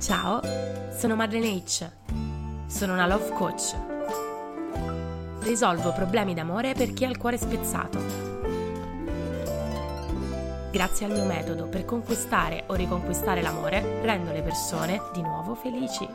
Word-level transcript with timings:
Ciao, 0.00 0.40
sono 0.96 1.14
Madeleine 1.14 1.62
H. 1.62 1.90
Sono 2.68 2.94
una 2.94 3.06
love 3.06 3.28
coach. 3.34 3.76
Risolvo 5.40 5.92
problemi 5.92 6.32
d'amore 6.32 6.72
per 6.72 6.94
chi 6.94 7.04
ha 7.04 7.10
il 7.10 7.18
cuore 7.18 7.36
spezzato. 7.36 7.98
Grazie 10.72 11.04
al 11.04 11.12
mio 11.12 11.26
metodo 11.26 11.66
per 11.66 11.84
conquistare 11.84 12.64
o 12.68 12.74
riconquistare 12.74 13.42
l'amore, 13.42 14.00
rendo 14.00 14.32
le 14.32 14.40
persone 14.40 15.02
di 15.12 15.20
nuovo 15.20 15.54
felici. 15.54 16.08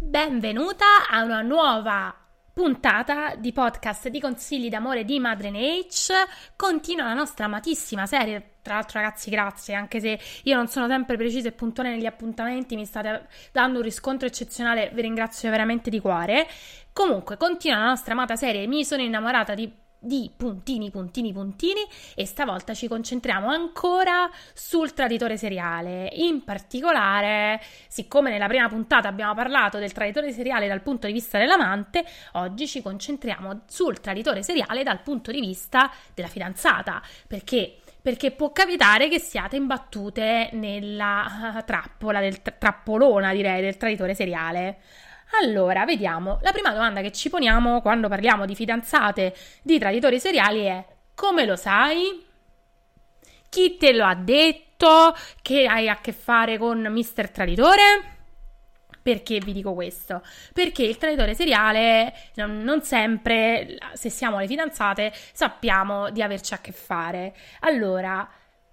Benvenuta 0.00 1.06
a 1.08 1.22
una 1.22 1.42
nuova 1.42 2.12
puntata 2.52 3.34
di 3.36 3.52
podcast 3.52 4.08
di 4.08 4.20
consigli 4.20 4.68
d'amore 4.68 5.04
di 5.04 5.18
Madre 5.18 5.50
H. 5.50 6.12
Continua 6.56 7.04
la 7.04 7.14
nostra 7.14 7.46
amatissima 7.46 8.06
serie. 8.06 8.56
Tra 8.62 8.74
l'altro, 8.74 9.00
ragazzi, 9.00 9.30
grazie, 9.30 9.74
anche 9.74 10.00
se 10.00 10.18
io 10.42 10.56
non 10.56 10.68
sono 10.68 10.86
sempre 10.86 11.16
precisa 11.16 11.48
e 11.48 11.52
puntuale 11.52 11.90
negli 11.90 12.06
appuntamenti, 12.06 12.76
mi 12.76 12.84
state 12.84 13.26
dando 13.52 13.78
un 13.78 13.84
riscontro 13.84 14.26
eccezionale, 14.26 14.90
vi 14.92 15.00
ringrazio 15.00 15.48
veramente 15.48 15.88
di 15.88 16.00
cuore. 16.00 16.46
Comunque, 16.92 17.36
continua 17.36 17.78
la 17.78 17.86
nostra 17.86 18.12
amata 18.12 18.36
serie. 18.36 18.66
Mi 18.66 18.84
sono 18.84 19.02
innamorata 19.02 19.54
di 19.54 19.72
di 20.00 20.30
puntini, 20.34 20.90
puntini, 20.90 21.32
puntini 21.32 21.80
e 22.14 22.26
stavolta 22.26 22.72
ci 22.72 22.88
concentriamo 22.88 23.48
ancora 23.48 24.30
sul 24.54 24.94
traditore 24.94 25.36
seriale. 25.36 26.10
In 26.14 26.42
particolare, 26.42 27.60
siccome 27.88 28.30
nella 28.30 28.46
prima 28.48 28.68
puntata 28.68 29.08
abbiamo 29.08 29.34
parlato 29.34 29.78
del 29.78 29.92
traditore 29.92 30.32
seriale 30.32 30.66
dal 30.66 30.80
punto 30.80 31.06
di 31.06 31.12
vista 31.12 31.38
dell'amante, 31.38 32.04
oggi 32.32 32.66
ci 32.66 32.80
concentriamo 32.80 33.62
sul 33.66 34.00
traditore 34.00 34.42
seriale 34.42 34.82
dal 34.82 35.02
punto 35.02 35.30
di 35.30 35.40
vista 35.40 35.90
della 36.14 36.28
fidanzata, 36.28 37.02
perché 37.26 37.76
perché 38.02 38.30
può 38.30 38.50
capitare 38.50 39.08
che 39.08 39.18
siate 39.18 39.56
imbattute 39.56 40.48
nella 40.52 41.54
uh, 41.54 41.64
trappola 41.64 42.20
del 42.20 42.40
tra- 42.40 42.54
trappolona, 42.58 43.32
direi, 43.32 43.60
del 43.60 43.76
traditore 43.76 44.14
seriale. 44.14 44.78
Allora, 45.42 45.84
vediamo. 45.84 46.38
La 46.42 46.52
prima 46.52 46.72
domanda 46.72 47.00
che 47.00 47.12
ci 47.12 47.30
poniamo 47.30 47.80
quando 47.80 48.08
parliamo 48.08 48.46
di 48.46 48.54
fidanzate 48.54 49.34
di 49.62 49.78
traditori 49.78 50.18
seriali 50.18 50.64
è: 50.64 50.84
come 51.14 51.44
lo 51.46 51.56
sai? 51.56 52.26
Chi 53.48 53.76
te 53.76 53.92
lo 53.92 54.04
ha 54.04 54.14
detto 54.14 55.14
che 55.42 55.66
hai 55.66 55.88
a 55.88 55.96
che 56.00 56.12
fare 56.12 56.58
con 56.58 56.80
Mister 56.90 57.30
Traditore? 57.30 58.18
Perché 59.02 59.38
vi 59.38 59.52
dico 59.52 59.72
questo? 59.72 60.22
Perché 60.52 60.82
il 60.82 60.98
traditore 60.98 61.34
seriale 61.34 62.12
non, 62.34 62.82
sempre, 62.82 63.76
se 63.94 64.10
siamo 64.10 64.38
le 64.38 64.46
fidanzate, 64.46 65.12
sappiamo 65.32 66.10
di 66.10 66.22
averci 66.22 66.54
a 66.54 66.58
che 66.58 66.72
fare. 66.72 67.34
Allora, 67.60 68.28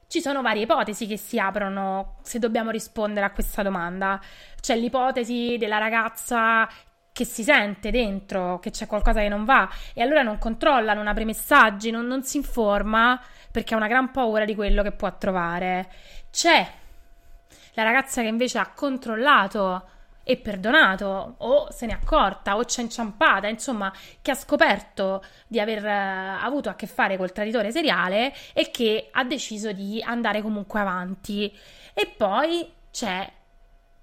ci 0.07 0.21
sono 0.21 0.41
varie 0.41 0.63
ipotesi 0.63 1.05
che 1.05 1.17
si 1.17 1.37
aprono 1.37 2.17
se 2.23 2.39
dobbiamo 2.39 2.71
rispondere 2.71 3.25
a 3.25 3.31
questa 3.31 3.61
domanda. 3.61 4.19
C'è 4.59 4.75
l'ipotesi 4.75 5.57
della 5.59 5.77
ragazza 5.77 6.67
che 7.11 7.25
si 7.25 7.43
sente 7.43 7.89
dentro 7.89 8.59
che 8.59 8.69
c'è 8.69 8.85
qualcosa 8.85 9.21
che 9.21 9.27
non 9.27 9.43
va 9.43 9.67
e 9.93 10.01
allora 10.01 10.21
non 10.21 10.37
controlla, 10.37 10.93
non 10.93 11.07
apre 11.07 11.25
messaggi, 11.25 11.91
non, 11.91 12.05
non 12.05 12.23
si 12.23 12.37
informa 12.37 13.19
perché 13.51 13.73
ha 13.73 13.77
una 13.77 13.87
gran 13.87 14.11
paura 14.11 14.45
di 14.45 14.55
quello 14.55 14.83
che 14.83 14.91
può 14.91 15.17
trovare. 15.17 15.89
C'è 16.31 16.71
la 17.73 17.83
ragazza 17.83 18.21
che 18.21 18.27
invece 18.27 18.59
ha 18.59 18.71
controllato 18.73 19.89
e 20.29 20.35
perdonato, 20.35 21.35
o 21.37 21.71
se 21.71 21.85
n'è 21.85 21.93
accorta, 21.93 22.57
o 22.57 22.65
c'è 22.65 22.81
inciampata, 22.81 23.47
insomma, 23.47 23.93
che 24.21 24.31
ha 24.31 24.35
scoperto 24.35 25.23
di 25.47 25.57
aver 25.57 25.81
uh, 25.81 26.43
avuto 26.45 26.67
a 26.67 26.75
che 26.75 26.85
fare 26.85 27.15
col 27.15 27.31
traditore 27.31 27.71
seriale 27.71 28.33
e 28.51 28.69
che 28.69 29.07
ha 29.09 29.23
deciso 29.23 29.71
di 29.71 30.03
andare 30.05 30.41
comunque 30.41 30.81
avanti. 30.81 31.49
E 31.93 32.13
poi 32.17 32.69
c'è 32.91 33.31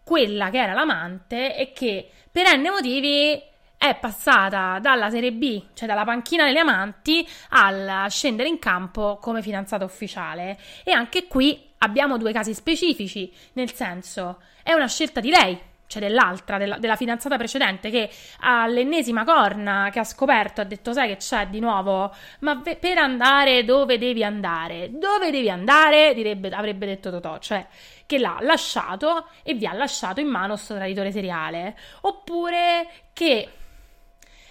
quella 0.03 0.49
che 0.49 0.63
era 0.63 0.73
l'amante 0.73 1.57
e 1.59 1.73
che 1.73 2.09
per 2.31 2.57
n 2.57 2.63
motivi 2.71 3.39
è 3.77 3.95
passata 3.97 4.79
dalla 4.81 5.11
serie 5.11 5.33
B, 5.33 5.63
cioè 5.75 5.87
dalla 5.87 6.05
panchina 6.05 6.47
delle 6.47 6.61
amanti, 6.61 7.29
al 7.51 8.07
scendere 8.09 8.49
in 8.49 8.59
campo 8.59 9.19
come 9.21 9.43
fidanzata 9.43 9.85
ufficiale. 9.85 10.59
E 10.85 10.93
anche 10.93 11.27
qui 11.27 11.73
abbiamo 11.79 12.17
due 12.17 12.33
casi 12.33 12.55
specifici, 12.55 13.31
nel 13.53 13.75
senso 13.75 14.41
è 14.63 14.73
una 14.73 14.89
scelta 14.89 15.21
di 15.21 15.29
lei 15.29 15.73
cioè 15.87 16.01
dell'altra, 16.01 16.59
della, 16.59 16.79
della, 16.79 16.97
fidanzata 16.97 17.37
precedente, 17.37 17.91
che 17.91 18.11
all'ennesima 18.41 19.25
corna 19.25 19.91
che 19.93 19.99
ha 19.99 20.05
scoperto 20.05 20.61
ha 20.61 20.65
detto: 20.65 20.93
Sai 20.93 21.09
che 21.09 21.17
c'è 21.17 21.47
di 21.49 21.61
nuovo? 21.61 22.13
Ma 22.41 22.55
ve- 22.57 22.77
per 22.77 22.99
andare 22.99 23.65
dove 23.65 23.99
devi 23.99 24.25
andare? 24.25 24.91
Dove 24.93 25.31
devi 25.31 25.51
andare? 25.51 26.15
Direbbe, 26.15 26.49
avrebbe 26.49 26.87
detto 26.87 27.11
Totò, 27.11 27.39
cioè 27.39 27.67
che 28.07 28.19
l'ha 28.19 28.39
lasciato 28.41 29.29
e 29.43 29.55
vi 29.55 29.67
ha 29.67 29.73
lasciato 29.73 30.21
in 30.21 30.29
mano 30.29 30.57
sto 30.57 30.75
traditore 30.75 31.13
seriale. 31.13 31.77
Oppure 32.03 32.89
che. 33.13 33.49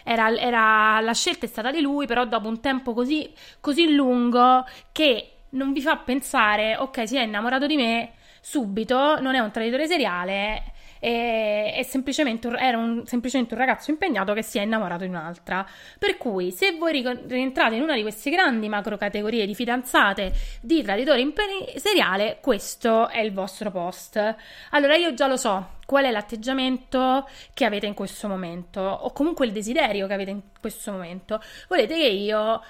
Era, 0.05 0.35
era, 0.35 0.99
la 0.99 1.13
scelta 1.13 1.45
è 1.45 1.47
stata 1.47 1.71
di 1.71 1.79
lui, 1.79 2.05
però 2.07 2.25
dopo 2.25 2.49
un 2.49 2.59
tempo 2.59 2.93
così, 2.93 3.33
così 3.61 3.93
lungo 3.93 4.65
che 4.91 5.33
non 5.51 5.71
vi 5.71 5.81
fa 5.81 5.95
pensare, 5.95 6.75
ok, 6.75 7.07
si 7.07 7.15
è 7.15 7.21
innamorato 7.21 7.67
di 7.67 7.77
me 7.77 8.13
subito, 8.41 9.21
non 9.21 9.35
è 9.35 9.39
un 9.39 9.51
traditore 9.51 9.87
seriale, 9.87 10.72
e, 11.03 11.73
è 11.73 11.83
semplicemente 11.83 12.47
era 12.57 12.77
un, 12.77 13.05
semplicemente 13.05 13.55
un 13.55 13.59
ragazzo 13.59 13.91
impegnato 13.91 14.33
che 14.33 14.41
si 14.41 14.57
è 14.57 14.61
innamorato 14.61 15.03
di 15.03 15.09
un'altra. 15.09 15.67
Per 15.99 16.15
cui, 16.17 16.51
se 16.51 16.77
voi 16.77 17.03
rientrate 17.27 17.75
in 17.75 17.81
una 17.81 17.95
di 17.95 18.03
queste 18.03 18.29
grandi 18.29 18.69
macro 18.69 18.95
categorie 18.95 19.45
di 19.45 19.53
fidanzate 19.53 20.31
di 20.61 20.81
traditori 20.81 21.21
in 21.21 21.33
seriale, 21.75 22.37
questo 22.39 23.09
è 23.09 23.19
il 23.19 23.33
vostro 23.33 23.69
post. 23.69 24.35
Allora, 24.69 24.95
io 24.95 25.13
già 25.13 25.27
lo 25.27 25.35
so, 25.35 25.71
qual 25.85 26.05
è 26.05 26.11
l'atteggiamento 26.11 27.27
che 27.53 27.65
avete 27.65 27.85
in 27.85 27.93
questo 27.93 28.29
momento 28.29 28.79
o 28.79 29.11
comunque 29.11 29.45
il 29.45 29.51
desiderio 29.51 30.07
che 30.07 30.13
avete 30.13 30.31
in 30.31 30.41
questo 30.57 30.93
momento. 30.93 31.41
Volete 31.67 31.95
che 31.95 32.07
io 32.07 32.61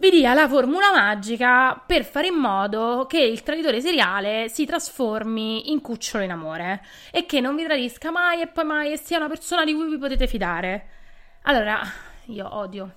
vi 0.00 0.08
dia 0.08 0.32
la 0.32 0.48
formula 0.48 0.92
magica 0.94 1.74
per 1.74 2.04
fare 2.04 2.28
in 2.28 2.34
modo 2.34 3.04
che 3.06 3.20
il 3.20 3.42
traditore 3.42 3.82
seriale 3.82 4.48
si 4.48 4.64
trasformi 4.64 5.70
in 5.72 5.82
cucciolo 5.82 6.24
in 6.24 6.30
amore 6.30 6.82
e 7.12 7.26
che 7.26 7.42
non 7.42 7.54
vi 7.54 7.64
tradisca 7.64 8.10
mai 8.10 8.40
e 8.40 8.46
poi 8.46 8.64
mai 8.64 8.92
e 8.92 8.96
sia 8.96 9.18
una 9.18 9.28
persona 9.28 9.62
di 9.62 9.74
cui 9.74 9.90
vi 9.90 9.98
potete 9.98 10.26
fidare. 10.26 10.86
Allora, 11.42 11.82
io 12.26 12.48
odio 12.56 12.94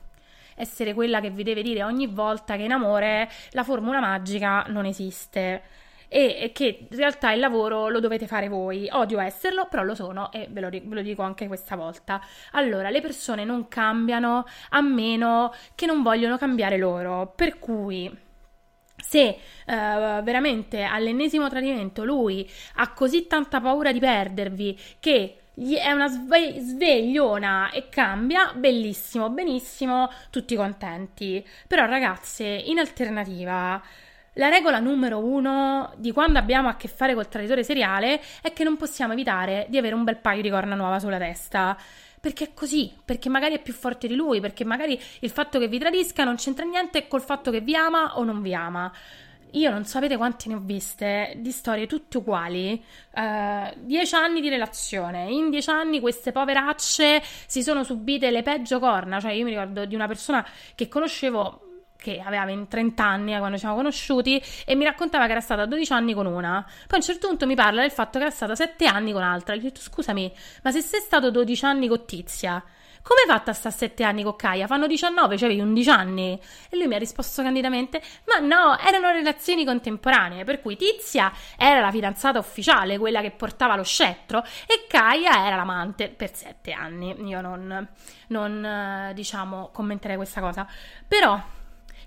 essere 0.55 0.93
quella 0.93 1.19
che 1.19 1.29
vi 1.29 1.43
deve 1.43 1.61
dire 1.61 1.83
ogni 1.83 2.07
volta 2.07 2.55
che 2.55 2.61
in 2.61 2.71
amore 2.71 3.29
la 3.51 3.65
formula 3.65 3.99
magica 3.99 4.63
non 4.69 4.85
esiste 4.85 5.61
e 6.13 6.51
che 6.53 6.87
in 6.89 6.97
realtà 6.97 7.31
il 7.31 7.39
lavoro 7.39 7.89
lo 7.89 7.99
dovete 7.99 8.27
fare 8.27 8.47
voi. 8.47 8.87
Odio 8.91 9.19
esserlo, 9.19 9.67
però 9.67 9.83
lo 9.83 9.95
sono 9.95 10.31
e 10.31 10.47
ve 10.49 10.61
lo, 10.61 10.69
ve 10.69 10.81
lo 10.83 11.01
dico 11.01 11.23
anche 11.23 11.47
questa 11.47 11.75
volta. 11.75 12.21
Allora, 12.51 12.89
le 12.91 13.01
persone 13.01 13.43
non 13.43 13.67
cambiano 13.67 14.45
a 14.69 14.81
meno 14.81 15.53
che 15.73 15.87
non 15.87 16.03
vogliono 16.03 16.37
cambiare 16.37 16.77
loro, 16.77 17.33
per 17.35 17.57
cui 17.57 18.15
se 18.95 19.37
uh, 19.65 20.23
veramente 20.23 20.83
all'ennesimo 20.83 21.49
tradimento 21.49 22.05
lui 22.05 22.49
ha 22.75 22.93
così 22.93 23.27
tanta 23.27 23.59
paura 23.59 23.91
di 23.91 23.99
perdervi 23.99 24.79
che 24.99 25.37
è 25.55 25.91
una 25.91 26.07
sve- 26.07 26.59
svegliona 26.59 27.69
e 27.71 27.89
cambia, 27.89 28.53
bellissimo, 28.55 29.29
benissimo, 29.29 30.09
tutti 30.29 30.55
contenti. 30.55 31.45
Però 31.67 31.85
ragazze, 31.85 32.45
in 32.45 32.79
alternativa 32.79 33.81
La 34.37 34.49
regola 34.49 34.79
numero 34.79 35.19
uno 35.19 35.93
di 35.97 36.11
quando 36.11 36.39
abbiamo 36.39 36.67
a 36.67 36.75
che 36.75 36.87
fare 36.87 37.13
col 37.13 37.27
traditore 37.27 37.63
seriale 37.63 38.19
è 38.41 38.51
che 38.51 38.63
non 38.63 38.77
possiamo 38.77 39.13
evitare 39.13 39.67
di 39.69 39.77
avere 39.77 39.93
un 39.93 40.03
bel 40.03 40.17
paio 40.17 40.41
di 40.41 40.49
corna 40.49 40.73
nuova 40.73 40.99
sulla 40.99 41.19
testa. 41.19 41.77
Perché 42.19 42.45
è 42.45 42.53
così, 42.53 42.91
perché 43.03 43.29
magari 43.29 43.53
è 43.55 43.61
più 43.61 43.73
forte 43.73 44.07
di 44.07 44.15
lui, 44.15 44.39
perché 44.39 44.63
magari 44.63 44.99
il 45.19 45.29
fatto 45.29 45.59
che 45.59 45.67
vi 45.67 45.77
tradisca 45.77 46.23
non 46.23 46.37
c'entra 46.37 46.65
niente 46.65 47.07
col 47.07 47.21
fatto 47.21 47.51
che 47.51 47.59
vi 47.61 47.75
ama 47.75 48.17
o 48.17 48.23
non 48.23 48.41
vi 48.41 48.55
ama. 48.55 48.91
Io 49.51 49.69
non 49.69 49.85
sapete 49.85 50.17
quante 50.17 50.49
ne 50.49 50.55
ho 50.55 50.61
viste 50.63 51.33
di 51.37 51.51
storie 51.51 51.85
tutte 51.85 52.17
uguali. 52.17 52.83
Uh, 53.13 53.71
dieci 53.75 54.15
anni 54.15 54.41
di 54.41 54.49
relazione. 54.49 55.29
In 55.29 55.51
dieci 55.51 55.69
anni 55.69 55.99
queste 55.99 56.31
poveracce 56.31 57.21
si 57.45 57.61
sono 57.61 57.83
subite 57.83 58.31
le 58.31 58.41
peggio 58.41 58.79
corna. 58.79 59.19
Cioè, 59.19 59.33
io 59.33 59.43
mi 59.43 59.51
ricordo 59.51 59.85
di 59.85 59.93
una 59.93 60.07
persona 60.07 60.43
che 60.73 60.87
conoscevo 60.87 61.72
che 62.03 62.21
aveva 62.23 62.45
30 62.67 63.01
anni 63.01 63.37
quando 63.37 63.53
ci 63.53 63.59
siamo 63.59 63.75
conosciuti 63.75 64.43
e 64.65 64.75
mi 64.75 64.83
raccontava 64.83 65.25
che 65.25 65.31
era 65.31 65.39
stata 65.39 65.65
12 65.65 65.93
anni 65.93 66.13
con 66.13 66.25
una. 66.25 66.61
Poi 66.61 66.87
a 66.89 66.95
un 66.97 67.01
certo 67.01 67.27
punto 67.27 67.47
mi 67.47 67.55
parla 67.55 67.79
del 67.79 67.91
fatto 67.91 68.17
che 68.19 68.25
era 68.25 68.33
stata 68.33 68.55
7 68.55 68.85
anni 68.85 69.13
con 69.13 69.21
l'altra. 69.21 69.55
Gli 69.55 69.59
ho 69.59 69.63
detto 69.63 69.79
scusami, 69.79 70.31
ma 70.63 70.71
se 70.71 70.81
sei 70.81 70.99
stato 70.99 71.31
12 71.31 71.63
anni 71.63 71.87
con 71.87 72.05
Tizia, 72.05 72.61
come 73.01 73.21
hai 73.21 73.27
fatto 73.27 73.51
a 73.51 73.53
stare 73.53 73.73
7 73.73 74.03
anni 74.03 74.23
con 74.23 74.35
Kaia? 74.35 74.67
Fanno 74.67 74.85
19, 74.85 75.37
cioè 75.37 75.47
avevi 75.47 75.61
11 75.61 75.89
anni. 75.89 76.39
E 76.69 76.77
lui 76.77 76.87
mi 76.87 76.95
ha 76.95 76.97
risposto 76.97 77.41
candidamente: 77.41 78.01
Ma 78.25 78.45
no, 78.45 78.77
erano 78.79 79.11
relazioni 79.11 79.63
contemporanee. 79.63 80.43
Per 80.43 80.61
cui 80.61 80.75
Tizia 80.75 81.31
era 81.57 81.79
la 81.79 81.91
fidanzata 81.91 82.37
ufficiale, 82.39 82.97
quella 82.97 83.21
che 83.21 83.31
portava 83.31 83.77
lo 83.77 83.83
scettro, 83.83 84.43
e 84.67 84.85
Kaia 84.89 85.45
era 85.45 85.55
l'amante 85.55 86.09
per 86.09 86.35
7 86.35 86.73
anni. 86.73 87.15
Io 87.27 87.39
non, 87.39 87.87
non 88.27 88.65
eh, 88.65 89.13
diciamo, 89.13 89.69
commenterei 89.71 90.17
questa 90.17 90.41
cosa. 90.41 90.67
Però 91.07 91.41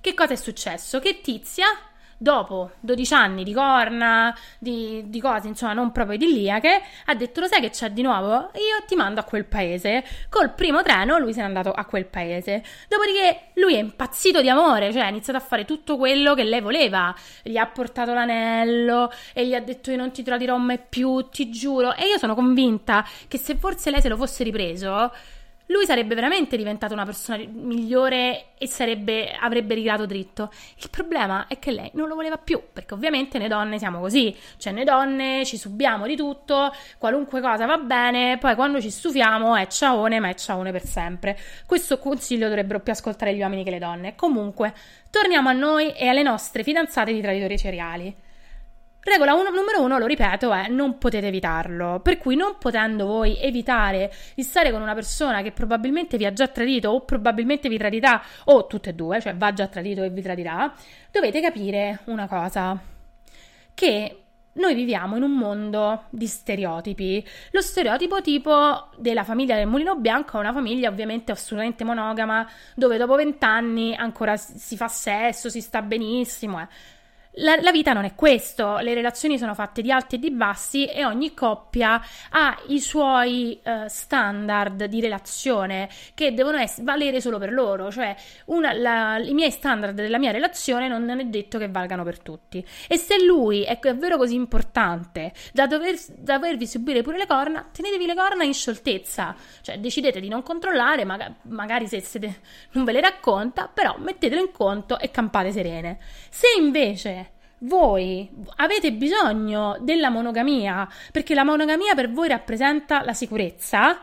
che 0.06 0.14
cosa 0.14 0.34
è 0.34 0.36
successo? 0.36 1.00
Che 1.00 1.20
Tizia, 1.20 1.66
dopo 2.16 2.70
12 2.78 3.12
anni 3.12 3.42
di 3.42 3.52
corna, 3.52 4.32
di, 4.56 5.02
di, 5.08 5.20
cose 5.20 5.48
insomma 5.48 5.72
non 5.72 5.90
proprio 5.90 6.14
idilliache, 6.14 6.80
ha 7.06 7.14
detto: 7.16 7.40
Lo 7.40 7.48
sai 7.48 7.60
che 7.60 7.70
c'è 7.70 7.90
di 7.90 8.02
nuovo? 8.02 8.52
Io 8.54 8.84
ti 8.86 8.94
mando 8.94 9.18
a 9.18 9.24
quel 9.24 9.46
paese. 9.46 10.04
Col 10.28 10.52
primo 10.54 10.82
treno 10.82 11.18
lui 11.18 11.32
se 11.32 11.40
n'è 11.40 11.46
andato 11.46 11.72
a 11.72 11.84
quel 11.86 12.06
paese. 12.06 12.62
Dopodiché 12.88 13.48
lui 13.54 13.74
è 13.74 13.78
impazzito 13.80 14.40
di 14.40 14.48
amore, 14.48 14.92
cioè 14.92 15.02
ha 15.02 15.08
iniziato 15.08 15.40
a 15.40 15.42
fare 15.42 15.64
tutto 15.64 15.96
quello 15.96 16.34
che 16.34 16.44
lei 16.44 16.60
voleva. 16.60 17.12
Gli 17.42 17.56
ha 17.56 17.66
portato 17.66 18.14
l'anello 18.14 19.10
e 19.32 19.44
gli 19.44 19.54
ha 19.54 19.60
detto: 19.60 19.90
Io 19.90 19.96
non 19.96 20.12
ti 20.12 20.22
tradirò 20.22 20.56
mai 20.56 20.78
più, 20.78 21.28
ti 21.30 21.50
giuro. 21.50 21.96
E 21.96 22.06
io 22.06 22.18
sono 22.18 22.36
convinta 22.36 23.04
che 23.26 23.38
se 23.38 23.56
forse 23.56 23.90
lei 23.90 24.00
se 24.00 24.08
lo 24.08 24.16
fosse 24.16 24.44
ripreso 24.44 25.10
lui 25.66 25.84
sarebbe 25.84 26.14
veramente 26.14 26.56
diventato 26.56 26.92
una 26.92 27.04
persona 27.04 27.42
migliore 27.48 28.50
e 28.58 28.66
sarebbe, 28.68 29.32
avrebbe 29.32 29.74
rigrato 29.74 30.06
dritto. 30.06 30.50
Il 30.76 30.90
problema 30.90 31.46
è 31.48 31.58
che 31.58 31.72
lei 31.72 31.90
non 31.94 32.08
lo 32.08 32.14
voleva 32.14 32.38
più, 32.38 32.62
perché 32.72 32.94
ovviamente 32.94 33.38
noi 33.38 33.48
donne 33.48 33.78
siamo 33.78 34.00
così, 34.00 34.34
cioè 34.58 34.72
noi 34.72 34.84
donne 34.84 35.44
ci 35.44 35.56
subiamo 35.56 36.06
di 36.06 36.16
tutto, 36.16 36.72
qualunque 36.98 37.40
cosa 37.40 37.66
va 37.66 37.78
bene, 37.78 38.38
poi 38.38 38.54
quando 38.54 38.80
ci 38.80 38.90
stufiamo 38.90 39.56
è 39.56 39.66
ciaone, 39.66 40.20
ma 40.20 40.28
è 40.28 40.34
ciaone 40.34 40.70
per 40.70 40.84
sempre. 40.84 41.38
Questo 41.66 41.98
consiglio 41.98 42.46
dovrebbero 42.46 42.80
più 42.80 42.92
ascoltare 42.92 43.34
gli 43.34 43.40
uomini 43.40 43.64
che 43.64 43.70
le 43.70 43.78
donne. 43.78 44.14
Comunque, 44.14 44.72
torniamo 45.10 45.48
a 45.48 45.52
noi 45.52 45.92
e 45.92 46.06
alle 46.06 46.22
nostre 46.22 46.62
fidanzate 46.62 47.12
di 47.12 47.20
traditori 47.20 47.58
cereali. 47.58 48.24
Regola 49.06 49.34
uno, 49.34 49.50
numero 49.50 49.82
uno, 49.82 49.98
lo 49.98 50.06
ripeto, 50.06 50.52
è 50.52 50.66
non 50.66 50.98
potete 50.98 51.28
evitarlo. 51.28 52.00
Per 52.00 52.18
cui 52.18 52.34
non 52.34 52.56
potendo 52.58 53.06
voi 53.06 53.40
evitare 53.40 54.12
di 54.34 54.42
stare 54.42 54.72
con 54.72 54.82
una 54.82 54.94
persona 54.94 55.42
che 55.42 55.52
probabilmente 55.52 56.16
vi 56.16 56.26
ha 56.26 56.32
già 56.32 56.48
tradito 56.48 56.90
o 56.90 57.02
probabilmente 57.02 57.68
vi 57.68 57.78
tradirà, 57.78 58.20
o 58.46 58.66
tutte 58.66 58.90
e 58.90 58.94
due, 58.94 59.20
cioè 59.20 59.36
va 59.36 59.52
già 59.52 59.68
tradito 59.68 60.02
e 60.02 60.10
vi 60.10 60.22
tradirà, 60.22 60.74
dovete 61.12 61.40
capire 61.40 62.00
una 62.06 62.26
cosa. 62.26 62.76
Che 63.74 64.20
noi 64.54 64.74
viviamo 64.74 65.14
in 65.14 65.22
un 65.22 65.36
mondo 65.36 66.06
di 66.10 66.26
stereotipi. 66.26 67.24
Lo 67.52 67.60
stereotipo 67.60 68.20
tipo 68.20 68.88
della 68.96 69.22
famiglia 69.22 69.54
del 69.54 69.68
mulino 69.68 69.94
bianco 69.94 70.36
è 70.36 70.40
una 70.40 70.52
famiglia 70.52 70.88
ovviamente 70.88 71.30
assolutamente 71.30 71.84
monogama, 71.84 72.44
dove 72.74 72.96
dopo 72.96 73.14
vent'anni 73.14 73.94
ancora 73.94 74.36
si 74.36 74.76
fa 74.76 74.88
sesso, 74.88 75.48
si 75.48 75.60
sta 75.60 75.80
benissimo. 75.80 76.60
Eh. 76.60 76.66
La, 77.38 77.60
la, 77.60 77.70
vita 77.70 77.92
non 77.92 78.04
è 78.04 78.14
questo, 78.14 78.78
le 78.78 78.94
relazioni 78.94 79.36
sono 79.36 79.52
fatte 79.52 79.82
di 79.82 79.92
alti 79.92 80.14
e 80.14 80.18
di 80.18 80.30
bassi 80.30 80.86
e 80.86 81.04
ogni 81.04 81.34
coppia 81.34 82.00
ha 82.30 82.58
i 82.68 82.80
suoi 82.80 83.60
uh, 83.62 83.86
standard 83.88 84.84
di 84.84 85.02
relazione 85.02 85.90
che 86.14 86.32
devono 86.32 86.56
es- 86.56 86.82
valere 86.82 87.20
solo 87.20 87.38
per 87.38 87.52
loro, 87.52 87.90
cioè 87.90 88.16
una, 88.46 88.72
la, 88.72 89.18
i 89.18 89.34
miei 89.34 89.50
standard 89.50 89.94
della 89.94 90.18
mia 90.18 90.30
relazione 90.30 90.88
non, 90.88 91.10
è 91.10 91.24
detto 91.24 91.58
che 91.58 91.68
valgano 91.68 92.04
per 92.04 92.20
tutti. 92.20 92.64
E 92.88 92.96
se 92.96 93.22
lui 93.22 93.64
è 93.64 93.78
davvero 93.82 94.16
così 94.16 94.34
importante 94.34 95.32
da, 95.52 95.66
dover, 95.66 95.94
da 96.16 96.38
dovervi 96.38 96.66
subire 96.66 97.02
pure 97.02 97.18
le 97.18 97.26
corna, 97.26 97.68
tenetevi 97.70 98.06
le 98.06 98.14
corna 98.14 98.44
in 98.44 98.54
scioltezza, 98.54 99.34
cioè 99.60 99.78
decidete 99.78 100.20
di 100.20 100.28
non 100.28 100.42
controllare, 100.42 101.04
maga- 101.04 101.34
magari 101.42 101.86
se 101.86 102.00
siete, 102.00 102.40
non 102.72 102.84
ve 102.84 102.92
le 102.92 103.00
racconta, 103.02 103.68
però 103.72 103.96
mettetelo 103.98 104.40
in 104.40 104.52
conto 104.52 104.98
e 104.98 105.10
campate 105.10 105.52
serene. 105.52 105.98
Se 106.30 106.46
invece 106.58 107.25
voi 107.60 108.28
avete 108.56 108.92
bisogno 108.92 109.76
della 109.80 110.10
monogamia 110.10 110.88
perché 111.10 111.34
la 111.34 111.44
monogamia 111.44 111.94
per 111.94 112.10
voi 112.10 112.28
rappresenta 112.28 113.02
la 113.02 113.14
sicurezza, 113.14 113.98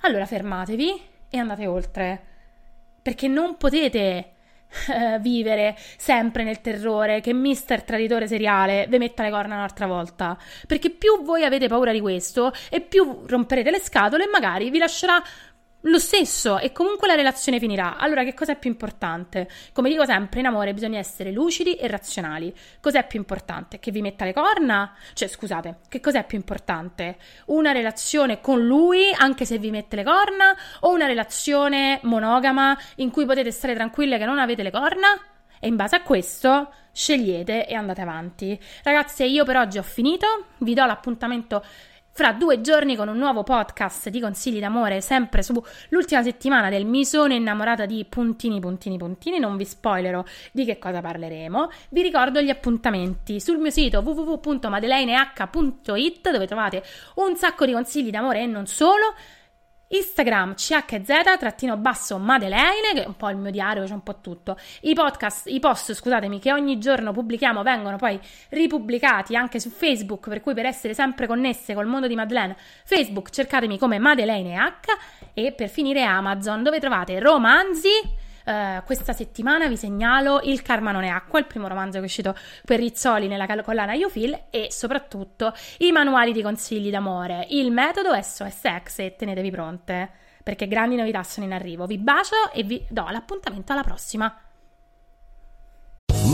allora 0.00 0.26
fermatevi 0.26 1.00
e 1.28 1.38
andate 1.38 1.66
oltre. 1.66 2.22
Perché 3.02 3.28
non 3.28 3.56
potete 3.56 4.32
eh, 4.88 5.18
vivere 5.20 5.76
sempre 5.96 6.42
nel 6.42 6.60
terrore 6.60 7.20
che 7.20 7.32
mister 7.32 7.82
traditore 7.82 8.26
seriale 8.26 8.86
vi 8.88 8.98
metta 8.98 9.22
le 9.22 9.30
corna 9.30 9.54
un'altra 9.54 9.86
volta. 9.86 10.36
Perché 10.66 10.90
più 10.90 11.22
voi 11.22 11.44
avete 11.44 11.68
paura 11.68 11.92
di 11.92 12.00
questo 12.00 12.52
e 12.70 12.80
più 12.80 13.22
romperete 13.26 13.70
le 13.70 13.80
scatole 13.80 14.24
e 14.24 14.28
magari 14.28 14.70
vi 14.70 14.78
lascerà 14.78 15.22
lo 15.86 15.98
stesso 15.98 16.58
e 16.58 16.72
comunque 16.72 17.06
la 17.06 17.14
relazione 17.14 17.58
finirà. 17.58 17.96
Allora, 17.96 18.24
che 18.24 18.34
cosa 18.34 18.52
è 18.52 18.58
più 18.58 18.70
importante? 18.70 19.48
Come 19.72 19.88
dico 19.88 20.04
sempre, 20.04 20.40
in 20.40 20.46
amore 20.46 20.74
bisogna 20.74 20.98
essere 20.98 21.30
lucidi 21.30 21.74
e 21.74 21.86
razionali. 21.86 22.54
Cos'è 22.80 23.06
più 23.06 23.18
importante? 23.18 23.78
Che 23.78 23.90
vi 23.90 24.02
metta 24.02 24.24
le 24.24 24.32
corna? 24.32 24.94
Cioè, 25.12 25.28
scusate, 25.28 25.78
che 25.88 26.00
cos'è 26.00 26.24
più 26.24 26.36
importante? 26.36 27.16
Una 27.46 27.72
relazione 27.72 28.40
con 28.40 28.64
lui, 28.64 29.12
anche 29.16 29.44
se 29.44 29.58
vi 29.58 29.70
mette 29.70 29.96
le 29.96 30.04
corna, 30.04 30.56
o 30.80 30.92
una 30.92 31.06
relazione 31.06 32.00
monogama 32.02 32.76
in 32.96 33.10
cui 33.10 33.24
potete 33.24 33.50
stare 33.50 33.74
tranquille 33.74 34.18
che 34.18 34.24
non 34.24 34.38
avete 34.38 34.62
le 34.62 34.70
corna? 34.70 35.08
E 35.58 35.68
in 35.68 35.76
base 35.76 35.96
a 35.96 36.02
questo 36.02 36.70
scegliete 36.92 37.66
e 37.66 37.74
andate 37.74 38.00
avanti. 38.00 38.58
Ragazze, 38.82 39.24
io 39.24 39.44
per 39.44 39.56
oggi 39.56 39.78
ho 39.78 39.82
finito. 39.82 40.46
Vi 40.58 40.74
do 40.74 40.84
l'appuntamento 40.84 41.62
fra 42.16 42.32
due 42.32 42.60
giorni 42.62 42.96
con 42.96 43.08
un 43.08 43.18
nuovo 43.18 43.42
podcast 43.42 44.08
di 44.08 44.20
consigli 44.20 44.58
d'amore, 44.58 45.02
sempre 45.02 45.42
sull'ultima 45.42 46.22
settimana 46.22 46.70
del 46.70 46.86
Mi 46.86 47.04
sono 47.04 47.34
innamorata 47.34 47.84
di 47.84 48.06
puntini, 48.08 48.58
puntini, 48.58 48.96
puntini. 48.96 49.38
Non 49.38 49.58
vi 49.58 49.66
spoilerò 49.66 50.24
di 50.50 50.64
che 50.64 50.78
cosa 50.78 51.02
parleremo. 51.02 51.70
Vi 51.90 52.00
ricordo 52.00 52.40
gli 52.40 52.48
appuntamenti 52.48 53.38
sul 53.38 53.58
mio 53.58 53.68
sito 53.68 54.00
www.madeleineH.it 54.00 56.30
dove 56.30 56.46
trovate 56.46 56.82
un 57.16 57.36
sacco 57.36 57.66
di 57.66 57.72
consigli 57.72 58.08
d'amore 58.08 58.40
e 58.40 58.46
non 58.46 58.66
solo. 58.66 59.14
Instagram 59.88 60.54
chz 60.54 62.14
Madeleine, 62.18 62.92
che 62.94 63.04
è 63.04 63.06
un 63.06 63.16
po' 63.16 63.28
il 63.30 63.36
mio 63.36 63.50
diario, 63.50 63.84
c'è 63.84 63.92
un 63.92 64.02
po' 64.02 64.20
tutto. 64.20 64.58
I 64.82 64.94
podcast, 64.94 65.46
i 65.46 65.60
post, 65.60 65.94
scusatemi, 65.94 66.40
che 66.40 66.52
ogni 66.52 66.78
giorno 66.78 67.12
pubblichiamo 67.12 67.62
vengono 67.62 67.96
poi 67.96 68.18
ripubblicati 68.50 69.36
anche 69.36 69.60
su 69.60 69.70
Facebook, 69.70 70.28
per 70.28 70.40
cui 70.40 70.54
per 70.54 70.66
essere 70.66 70.94
sempre 70.94 71.26
connesse 71.26 71.74
col 71.74 71.86
mondo 71.86 72.06
di 72.06 72.14
Madeleine, 72.14 72.56
Facebook 72.84 73.30
cercatemi 73.30 73.78
come 73.78 73.98
Madeleine 73.98 74.56
H 74.56 75.32
e 75.34 75.52
per 75.52 75.68
finire 75.68 76.02
Amazon, 76.02 76.62
dove 76.62 76.80
trovate 76.80 77.20
romanzi 77.20 78.24
Uh, 78.46 78.80
questa 78.84 79.12
settimana 79.12 79.66
vi 79.66 79.76
segnalo 79.76 80.38
Il 80.44 80.62
Karma 80.62 80.92
non 80.92 81.02
è 81.02 81.08
acqua, 81.08 81.40
il 81.40 81.46
primo 81.46 81.66
romanzo 81.66 81.94
che 81.94 82.04
è 82.04 82.06
uscito 82.06 82.36
per 82.64 82.78
Rizzoli 82.78 83.26
nella 83.26 83.44
collana 83.60 83.94
Iofil 83.94 84.44
e 84.50 84.68
soprattutto 84.70 85.52
i 85.78 85.90
manuali 85.90 86.32
di 86.32 86.42
consigli 86.42 86.88
d'amore, 86.88 87.48
il 87.50 87.72
metodo 87.72 88.14
SOS 88.14 88.64
Ex 88.66 88.98
e 89.00 89.16
tenetevi 89.16 89.50
pronte 89.50 90.10
perché 90.44 90.68
grandi 90.68 90.94
novità 90.94 91.24
sono 91.24 91.44
in 91.44 91.52
arrivo. 91.52 91.86
Vi 91.86 91.98
bacio 91.98 92.52
e 92.52 92.62
vi 92.62 92.86
do 92.88 93.08
l'appuntamento 93.10 93.72
alla 93.72 93.82
prossima. 93.82 94.32